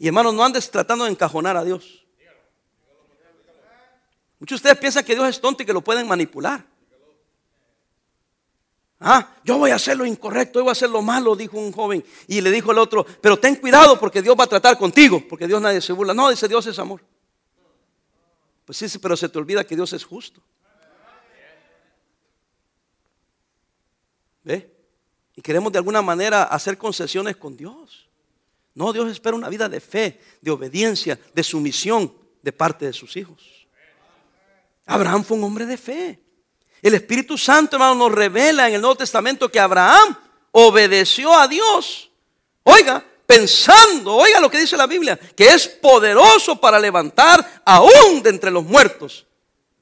[0.00, 2.07] Y hermanos, no andes tratando de encajonar a Dios.
[4.38, 6.64] Muchos de ustedes piensan que Dios es tonto y que lo pueden manipular.
[9.00, 12.04] Ah, yo voy a hacer lo incorrecto, voy a hacer lo malo, dijo un joven.
[12.26, 15.46] Y le dijo el otro, pero ten cuidado porque Dios va a tratar contigo, porque
[15.46, 16.14] Dios nadie se burla.
[16.14, 17.00] No, dice Dios es amor.
[18.64, 20.42] Pues sí, pero se te olvida que Dios es justo.
[24.44, 24.74] ¿Ve?
[25.36, 28.08] Y queremos de alguna manera hacer concesiones con Dios.
[28.74, 33.16] No, Dios espera una vida de fe, de obediencia, de sumisión de parte de sus
[33.16, 33.67] hijos.
[34.88, 36.18] Abraham fue un hombre de fe.
[36.80, 40.16] El Espíritu Santo, hermano, nos revela en el Nuevo Testamento que Abraham
[40.50, 42.10] obedeció a Dios.
[42.62, 48.30] Oiga, pensando, oiga lo que dice la Biblia, que es poderoso para levantar aún de
[48.30, 49.26] entre los muertos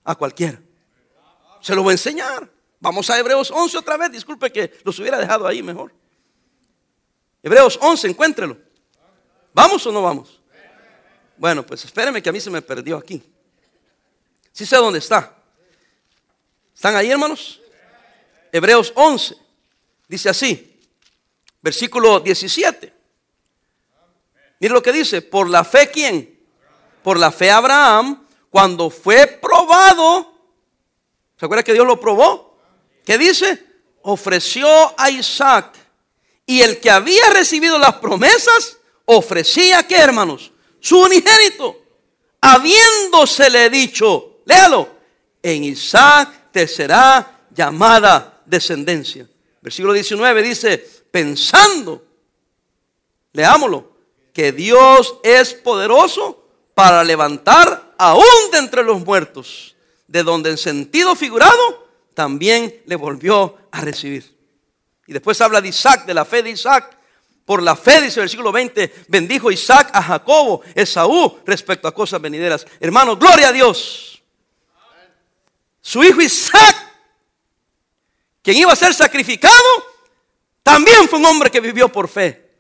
[0.03, 0.61] a cualquiera.
[1.61, 2.51] Se lo voy a enseñar.
[2.81, 4.11] Vamos a Hebreos 11 otra vez.
[4.11, 5.95] Disculpe que los hubiera dejado ahí mejor.
[7.45, 8.59] Hebreos 11, encuéntrelo.
[9.55, 10.41] ¿Vamos o no vamos?
[11.37, 13.23] Bueno, pues espéreme que a mí se me perdió aquí.
[14.57, 15.37] Sí sé dónde está.
[16.75, 17.61] ¿Están ahí, hermanos?
[18.51, 19.37] Hebreos 11.
[20.09, 20.81] Dice así,
[21.61, 22.91] versículo 17.
[24.59, 26.41] Mire lo que dice, por la fe quién?
[27.03, 30.33] Por la fe Abraham, cuando fue probado,
[31.39, 32.59] ¿se acuerda que Dios lo probó?
[33.05, 33.63] ¿Qué dice?
[34.01, 35.75] Ofreció a Isaac.
[36.47, 40.51] Y el que había recibido las promesas, ofrecía, ¿qué hermanos?
[40.81, 41.79] Su unigénito.
[42.41, 44.89] Habiéndosele dicho, léalo,
[45.43, 49.29] en Isaac será llamada descendencia.
[49.61, 50.79] Versículo 19 dice,
[51.11, 52.03] pensando,
[53.33, 53.93] leámoslo,
[54.33, 61.15] que Dios es poderoso para levantar aún de entre los muertos, de donde en sentido
[61.17, 64.35] figurado también le volvió a recibir.
[65.07, 66.97] Y después habla de Isaac, de la fe de Isaac.
[67.45, 72.21] Por la fe, dice el versículo 20, bendijo Isaac a Jacobo, Esaú, respecto a cosas
[72.21, 72.67] venideras.
[72.81, 74.16] Hermanos, gloria a Dios
[75.87, 76.77] su hijo Isaac,
[78.43, 79.55] quien iba a ser sacrificado,
[80.61, 82.51] también fue un hombre que vivió por fe.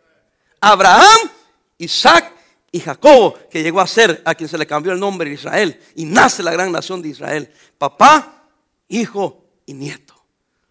[0.60, 1.28] Abraham,
[1.76, 2.32] Isaac
[2.70, 6.04] y Jacobo, que llegó a ser a quien se le cambió el nombre Israel y
[6.04, 7.52] nace la gran nación de Israel.
[7.76, 8.44] Papá,
[8.86, 10.14] hijo y nieto.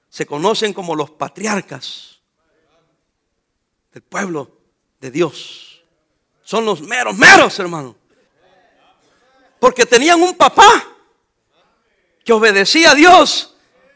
[0.08, 2.22] Se conocen como los patriarcas
[3.92, 4.50] del pueblo
[5.02, 5.84] de Dios.
[6.42, 7.98] Son los meros, meros, hermano.
[9.60, 10.95] Porque tenían un papá
[12.26, 13.54] que obedecía a Dios,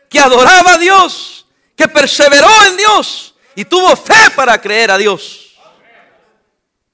[0.07, 5.57] que adoraba a Dios, que perseveró en Dios y tuvo fe para creer a Dios.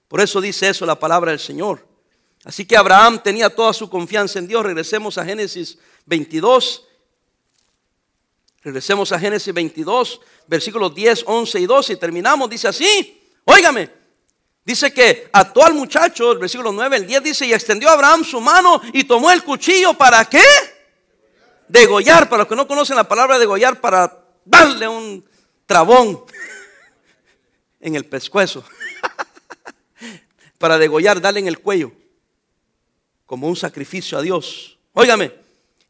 [0.07, 1.85] Por eso dice eso la palabra del Señor.
[2.45, 4.63] Así que Abraham tenía toda su confianza en Dios.
[4.63, 6.83] Regresemos a Génesis 22.
[8.61, 12.49] Regresemos a Génesis 22, versículos 10, 11 y 12 y terminamos.
[12.49, 13.91] Dice así, óigame,
[14.63, 18.41] dice que ató al muchacho, el versículo 9, el 10 dice, y extendió Abraham su
[18.41, 20.41] mano y tomó el cuchillo, ¿para qué?
[21.67, 25.25] Degollar, para los que no conocen la palabra degollar, para darle un
[25.65, 26.23] trabón
[27.79, 28.63] en el pescuezo.
[30.57, 31.91] para degollar, darle en el cuello,
[33.25, 34.77] como un sacrificio a Dios.
[34.93, 35.33] Óigame,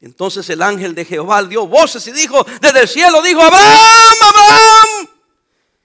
[0.02, 5.10] entonces el ángel de Jehová dio voces y dijo, desde el cielo dijo, Abraham, Abraham.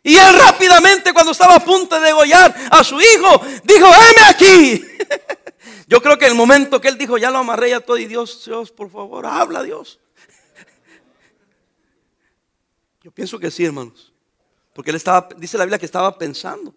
[0.02, 4.84] Y él rápidamente, cuando estaba a punto de degollar a su hijo, dijo, heme aquí.
[5.90, 8.44] Yo creo que el momento que él dijo, ya lo amarré a todo y Dios,
[8.46, 9.98] Dios, por favor, habla Dios.
[13.02, 14.12] Yo pienso que sí, hermanos.
[14.72, 16.72] Porque él estaba, dice la Biblia que estaba pensando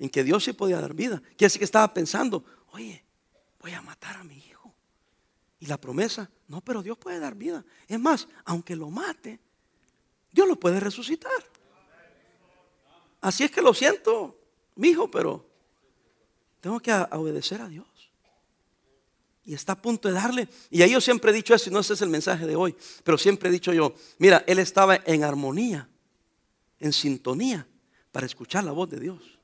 [0.00, 1.20] en que Dios sí podía dar vida.
[1.20, 3.04] Quiere decir que estaba pensando, oye,
[3.60, 4.74] voy a matar a mi hijo.
[5.60, 7.64] Y la promesa, no, pero Dios puede dar vida.
[7.86, 9.38] Es más, aunque lo mate,
[10.32, 11.30] Dios lo puede resucitar.
[13.20, 14.36] Así es que lo siento,
[14.74, 15.49] mi hijo, pero
[16.60, 17.86] tengo que obedecer a Dios.
[19.44, 20.48] Y está a punto de darle.
[20.70, 22.76] Y ahí yo siempre he dicho eso, y no ese es el mensaje de hoy,
[23.02, 25.88] pero siempre he dicho yo, mira, él estaba en armonía,
[26.78, 27.66] en sintonía,
[28.12, 29.38] para escuchar la voz de Dios.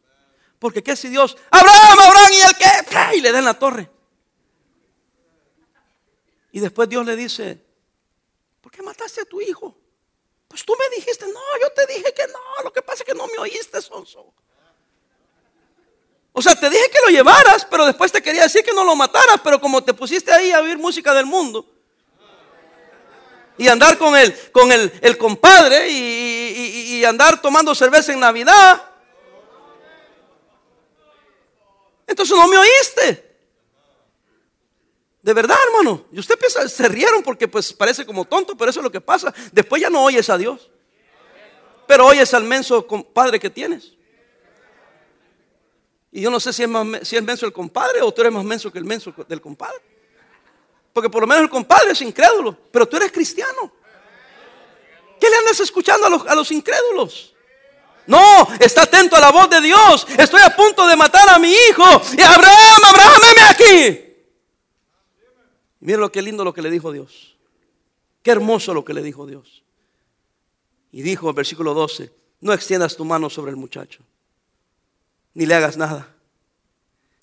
[0.58, 3.90] Porque qué si Dios, Abraham, Abraham, y el que, y le da en la torre.
[6.52, 7.62] Y después Dios le dice,
[8.60, 9.76] ¿por qué mataste a tu hijo?
[10.48, 13.14] Pues tú me dijiste, no, yo te dije que no, lo que pasa es que
[13.14, 14.32] no me oíste, Sonso.
[16.38, 18.94] O sea, te dije que lo llevaras, pero después te quería decir que no lo
[18.94, 21.64] mataras, pero como te pusiste ahí a oír música del mundo
[23.56, 28.84] y andar con el, con el, compadre y, andar tomando cerveza en Navidad,
[32.06, 33.38] entonces no me oíste.
[35.22, 36.04] De verdad, hermano.
[36.12, 39.32] Y usted se rieron porque pues parece como tonto, pero eso es lo que pasa.
[39.52, 40.70] Después ya no oyes a Dios.
[41.86, 43.95] Pero oyes al menso compadre que tienes.
[46.12, 48.72] Y yo no sé si es, más, menso el compadre o tú eres más menso
[48.72, 49.80] que el menso del compadre.
[50.92, 53.72] Porque por lo menos el compadre es incrédulo, pero tú eres cristiano.
[55.20, 57.34] ¿Qué le andas escuchando a los, a los incrédulos?
[58.06, 60.06] No, está atento a la voz de Dios.
[60.16, 61.84] Estoy a punto de matar a mi hijo.
[62.16, 64.06] Y Abraham, Abraham, venme aquí.
[65.80, 67.36] Miren lo que lindo lo que le dijo Dios.
[68.22, 69.62] Qué hermoso lo que le dijo Dios.
[70.92, 74.00] Y dijo versículo 12, no extiendas tu mano sobre el muchacho,
[75.36, 76.08] ni le hagas nada.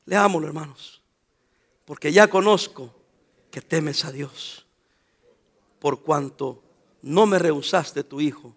[0.05, 1.01] Leámoslo, hermanos,
[1.83, 2.93] porque ya conozco
[3.49, 4.67] que temes a Dios,
[5.79, 6.61] por cuanto
[7.01, 8.53] no me rehusaste tu hijo,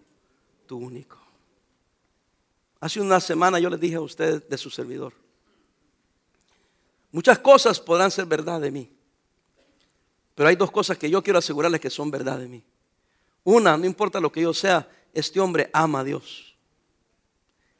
[0.67, 1.17] tu único.
[2.79, 5.13] Hace una semana yo les dije a ustedes de su servidor,
[7.11, 8.91] muchas cosas podrán ser verdad de mí,
[10.35, 12.63] pero hay dos cosas que yo quiero asegurarles que son verdad de mí.
[13.43, 16.55] Una, no importa lo que yo sea, este hombre ama a Dios.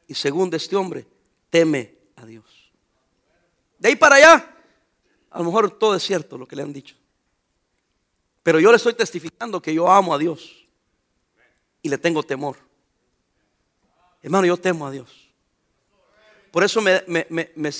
[0.07, 1.05] Y segundo, este hombre
[1.49, 2.71] teme a Dios.
[3.77, 4.55] De ahí para allá,
[5.29, 6.95] a lo mejor todo es cierto lo que le han dicho.
[8.43, 10.67] Pero yo le estoy testificando que yo amo a Dios
[11.81, 12.57] y le tengo temor.
[14.21, 15.29] Hermano, yo temo a Dios.
[16.51, 17.03] Por eso me,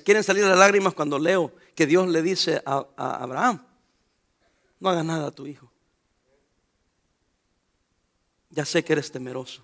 [0.04, 3.66] quieren salir las lágrimas cuando leo que Dios le dice a Abraham,
[4.80, 5.72] no haga nada a tu hijo.
[8.50, 9.64] Ya sé que eres temeroso.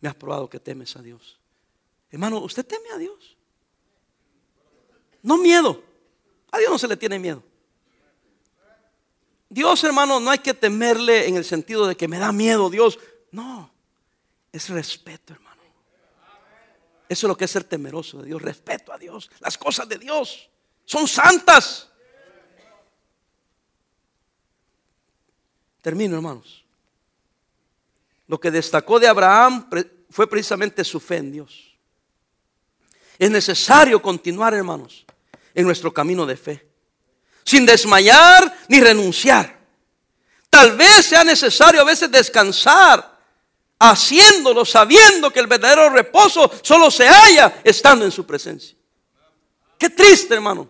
[0.00, 1.37] Me has probado que temes a Dios.
[2.10, 3.36] Hermano, ¿usted teme a Dios?
[5.22, 5.82] No miedo.
[6.50, 7.42] A Dios no se le tiene miedo.
[9.50, 12.98] Dios, hermano, no hay que temerle en el sentido de que me da miedo Dios.
[13.30, 13.70] No,
[14.52, 15.48] es respeto, hermano.
[17.08, 18.42] Eso es lo que es ser temeroso de Dios.
[18.42, 19.30] Respeto a Dios.
[19.40, 20.50] Las cosas de Dios
[20.84, 21.90] son santas.
[25.80, 26.64] Termino, hermanos.
[28.26, 29.70] Lo que destacó de Abraham
[30.10, 31.67] fue precisamente su fe en Dios.
[33.18, 35.04] Es necesario continuar, hermanos,
[35.54, 36.68] en nuestro camino de fe,
[37.44, 39.58] sin desmayar ni renunciar.
[40.48, 43.18] Tal vez sea necesario a veces descansar,
[43.78, 48.76] haciéndolo, sabiendo que el verdadero reposo solo se halla estando en su presencia.
[49.76, 50.68] Qué triste, hermano.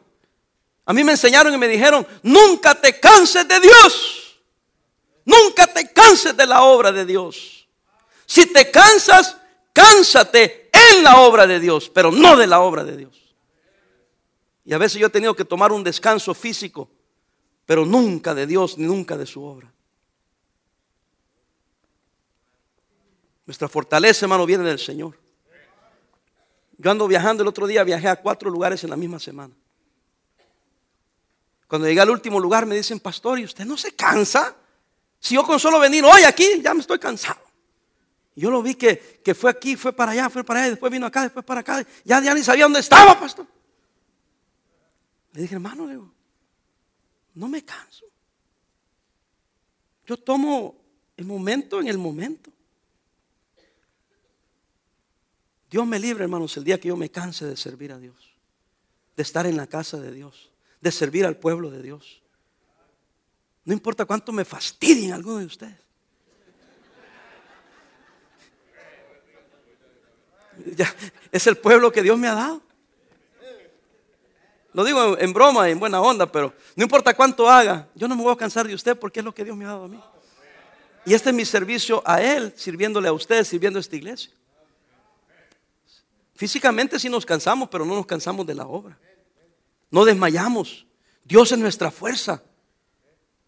[0.87, 4.39] A mí me enseñaron y me dijeron, nunca te canses de Dios.
[5.25, 7.69] Nunca te canses de la obra de Dios.
[8.25, 9.37] Si te cansas,
[9.75, 10.58] cánsate
[10.93, 13.35] en la obra de Dios, pero no de la obra de Dios.
[14.65, 16.91] Y a veces yo he tenido que tomar un descanso físico,
[17.65, 19.73] pero nunca de Dios ni nunca de su obra.
[23.47, 25.19] Nuestra fortaleza, hermano, viene del Señor.
[26.77, 29.55] Yo ando viajando el otro día, viajé a cuatro lugares en la misma semana.
[31.67, 34.55] Cuando llegué al último lugar me dicen, pastor, ¿y usted no se cansa?
[35.19, 37.41] Si yo con solo venir hoy aquí, ya me estoy cansado.
[38.39, 41.23] Yo lo vi que, fue aquí, fue para allá, fue para allá, después vino acá,
[41.23, 41.85] después para acá.
[42.05, 43.47] Ya, ya ni sabía dónde estaba, pastor.
[45.33, 46.13] Le dije, hermano,
[47.35, 48.07] no me canso.
[50.07, 50.77] Yo tomo
[51.17, 52.53] el momento en el momento.
[55.69, 58.37] Dios me libre, hermanos, el día que yo me canse de servir a Dios,
[59.17, 62.23] de estar en la casa de Dios, de servir al pueblo de Dios.
[63.65, 65.88] No importa cuánto me fastidien algunos de ustedes.
[71.33, 72.63] Es el pueblo que Dios me ha dado.
[74.73, 78.23] Lo digo en broma, en buena onda, pero no importa cuánto haga, yo no me
[78.23, 80.01] voy a cansar de usted porque es lo que Dios me ha dado a mí.
[81.05, 84.31] Y este es mi servicio a Él, sirviéndole a usted, sirviendo a esta iglesia.
[86.35, 88.97] Físicamente sí nos cansamos, pero no nos cansamos de la obra.
[89.91, 90.87] No desmayamos.
[91.25, 92.43] Dios es nuestra fuerza.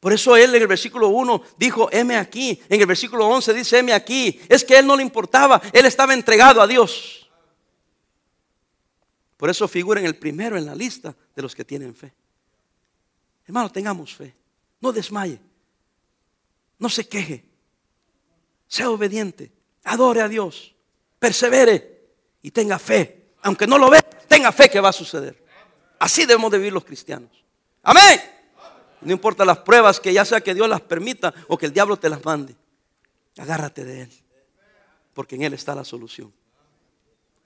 [0.01, 2.61] Por eso él en el versículo 1 dijo, heme aquí.
[2.71, 4.41] En el versículo 11 dice, heme aquí.
[4.49, 7.31] Es que él no le importaba, él estaba entregado a Dios.
[9.37, 12.13] Por eso figura en el primero en la lista de los que tienen fe.
[13.47, 14.35] Hermano, tengamos fe.
[14.81, 15.39] No desmaye.
[16.79, 17.45] No se queje.
[18.69, 19.53] Sea obediente.
[19.85, 20.75] Adore a Dios.
[21.19, 22.09] Persevere
[22.43, 23.33] y tenga fe.
[23.43, 25.43] Aunque no lo vea, tenga fe que va a suceder.
[25.99, 27.45] Así debemos de vivir los cristianos.
[27.83, 28.40] Amén.
[29.01, 31.97] No importa las pruebas que ya sea que Dios las permita o que el diablo
[31.97, 32.55] te las mande.
[33.39, 34.11] Agárrate de Él.
[35.15, 36.33] Porque en Él está la solución.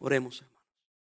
[0.01, 0.43] Oremos.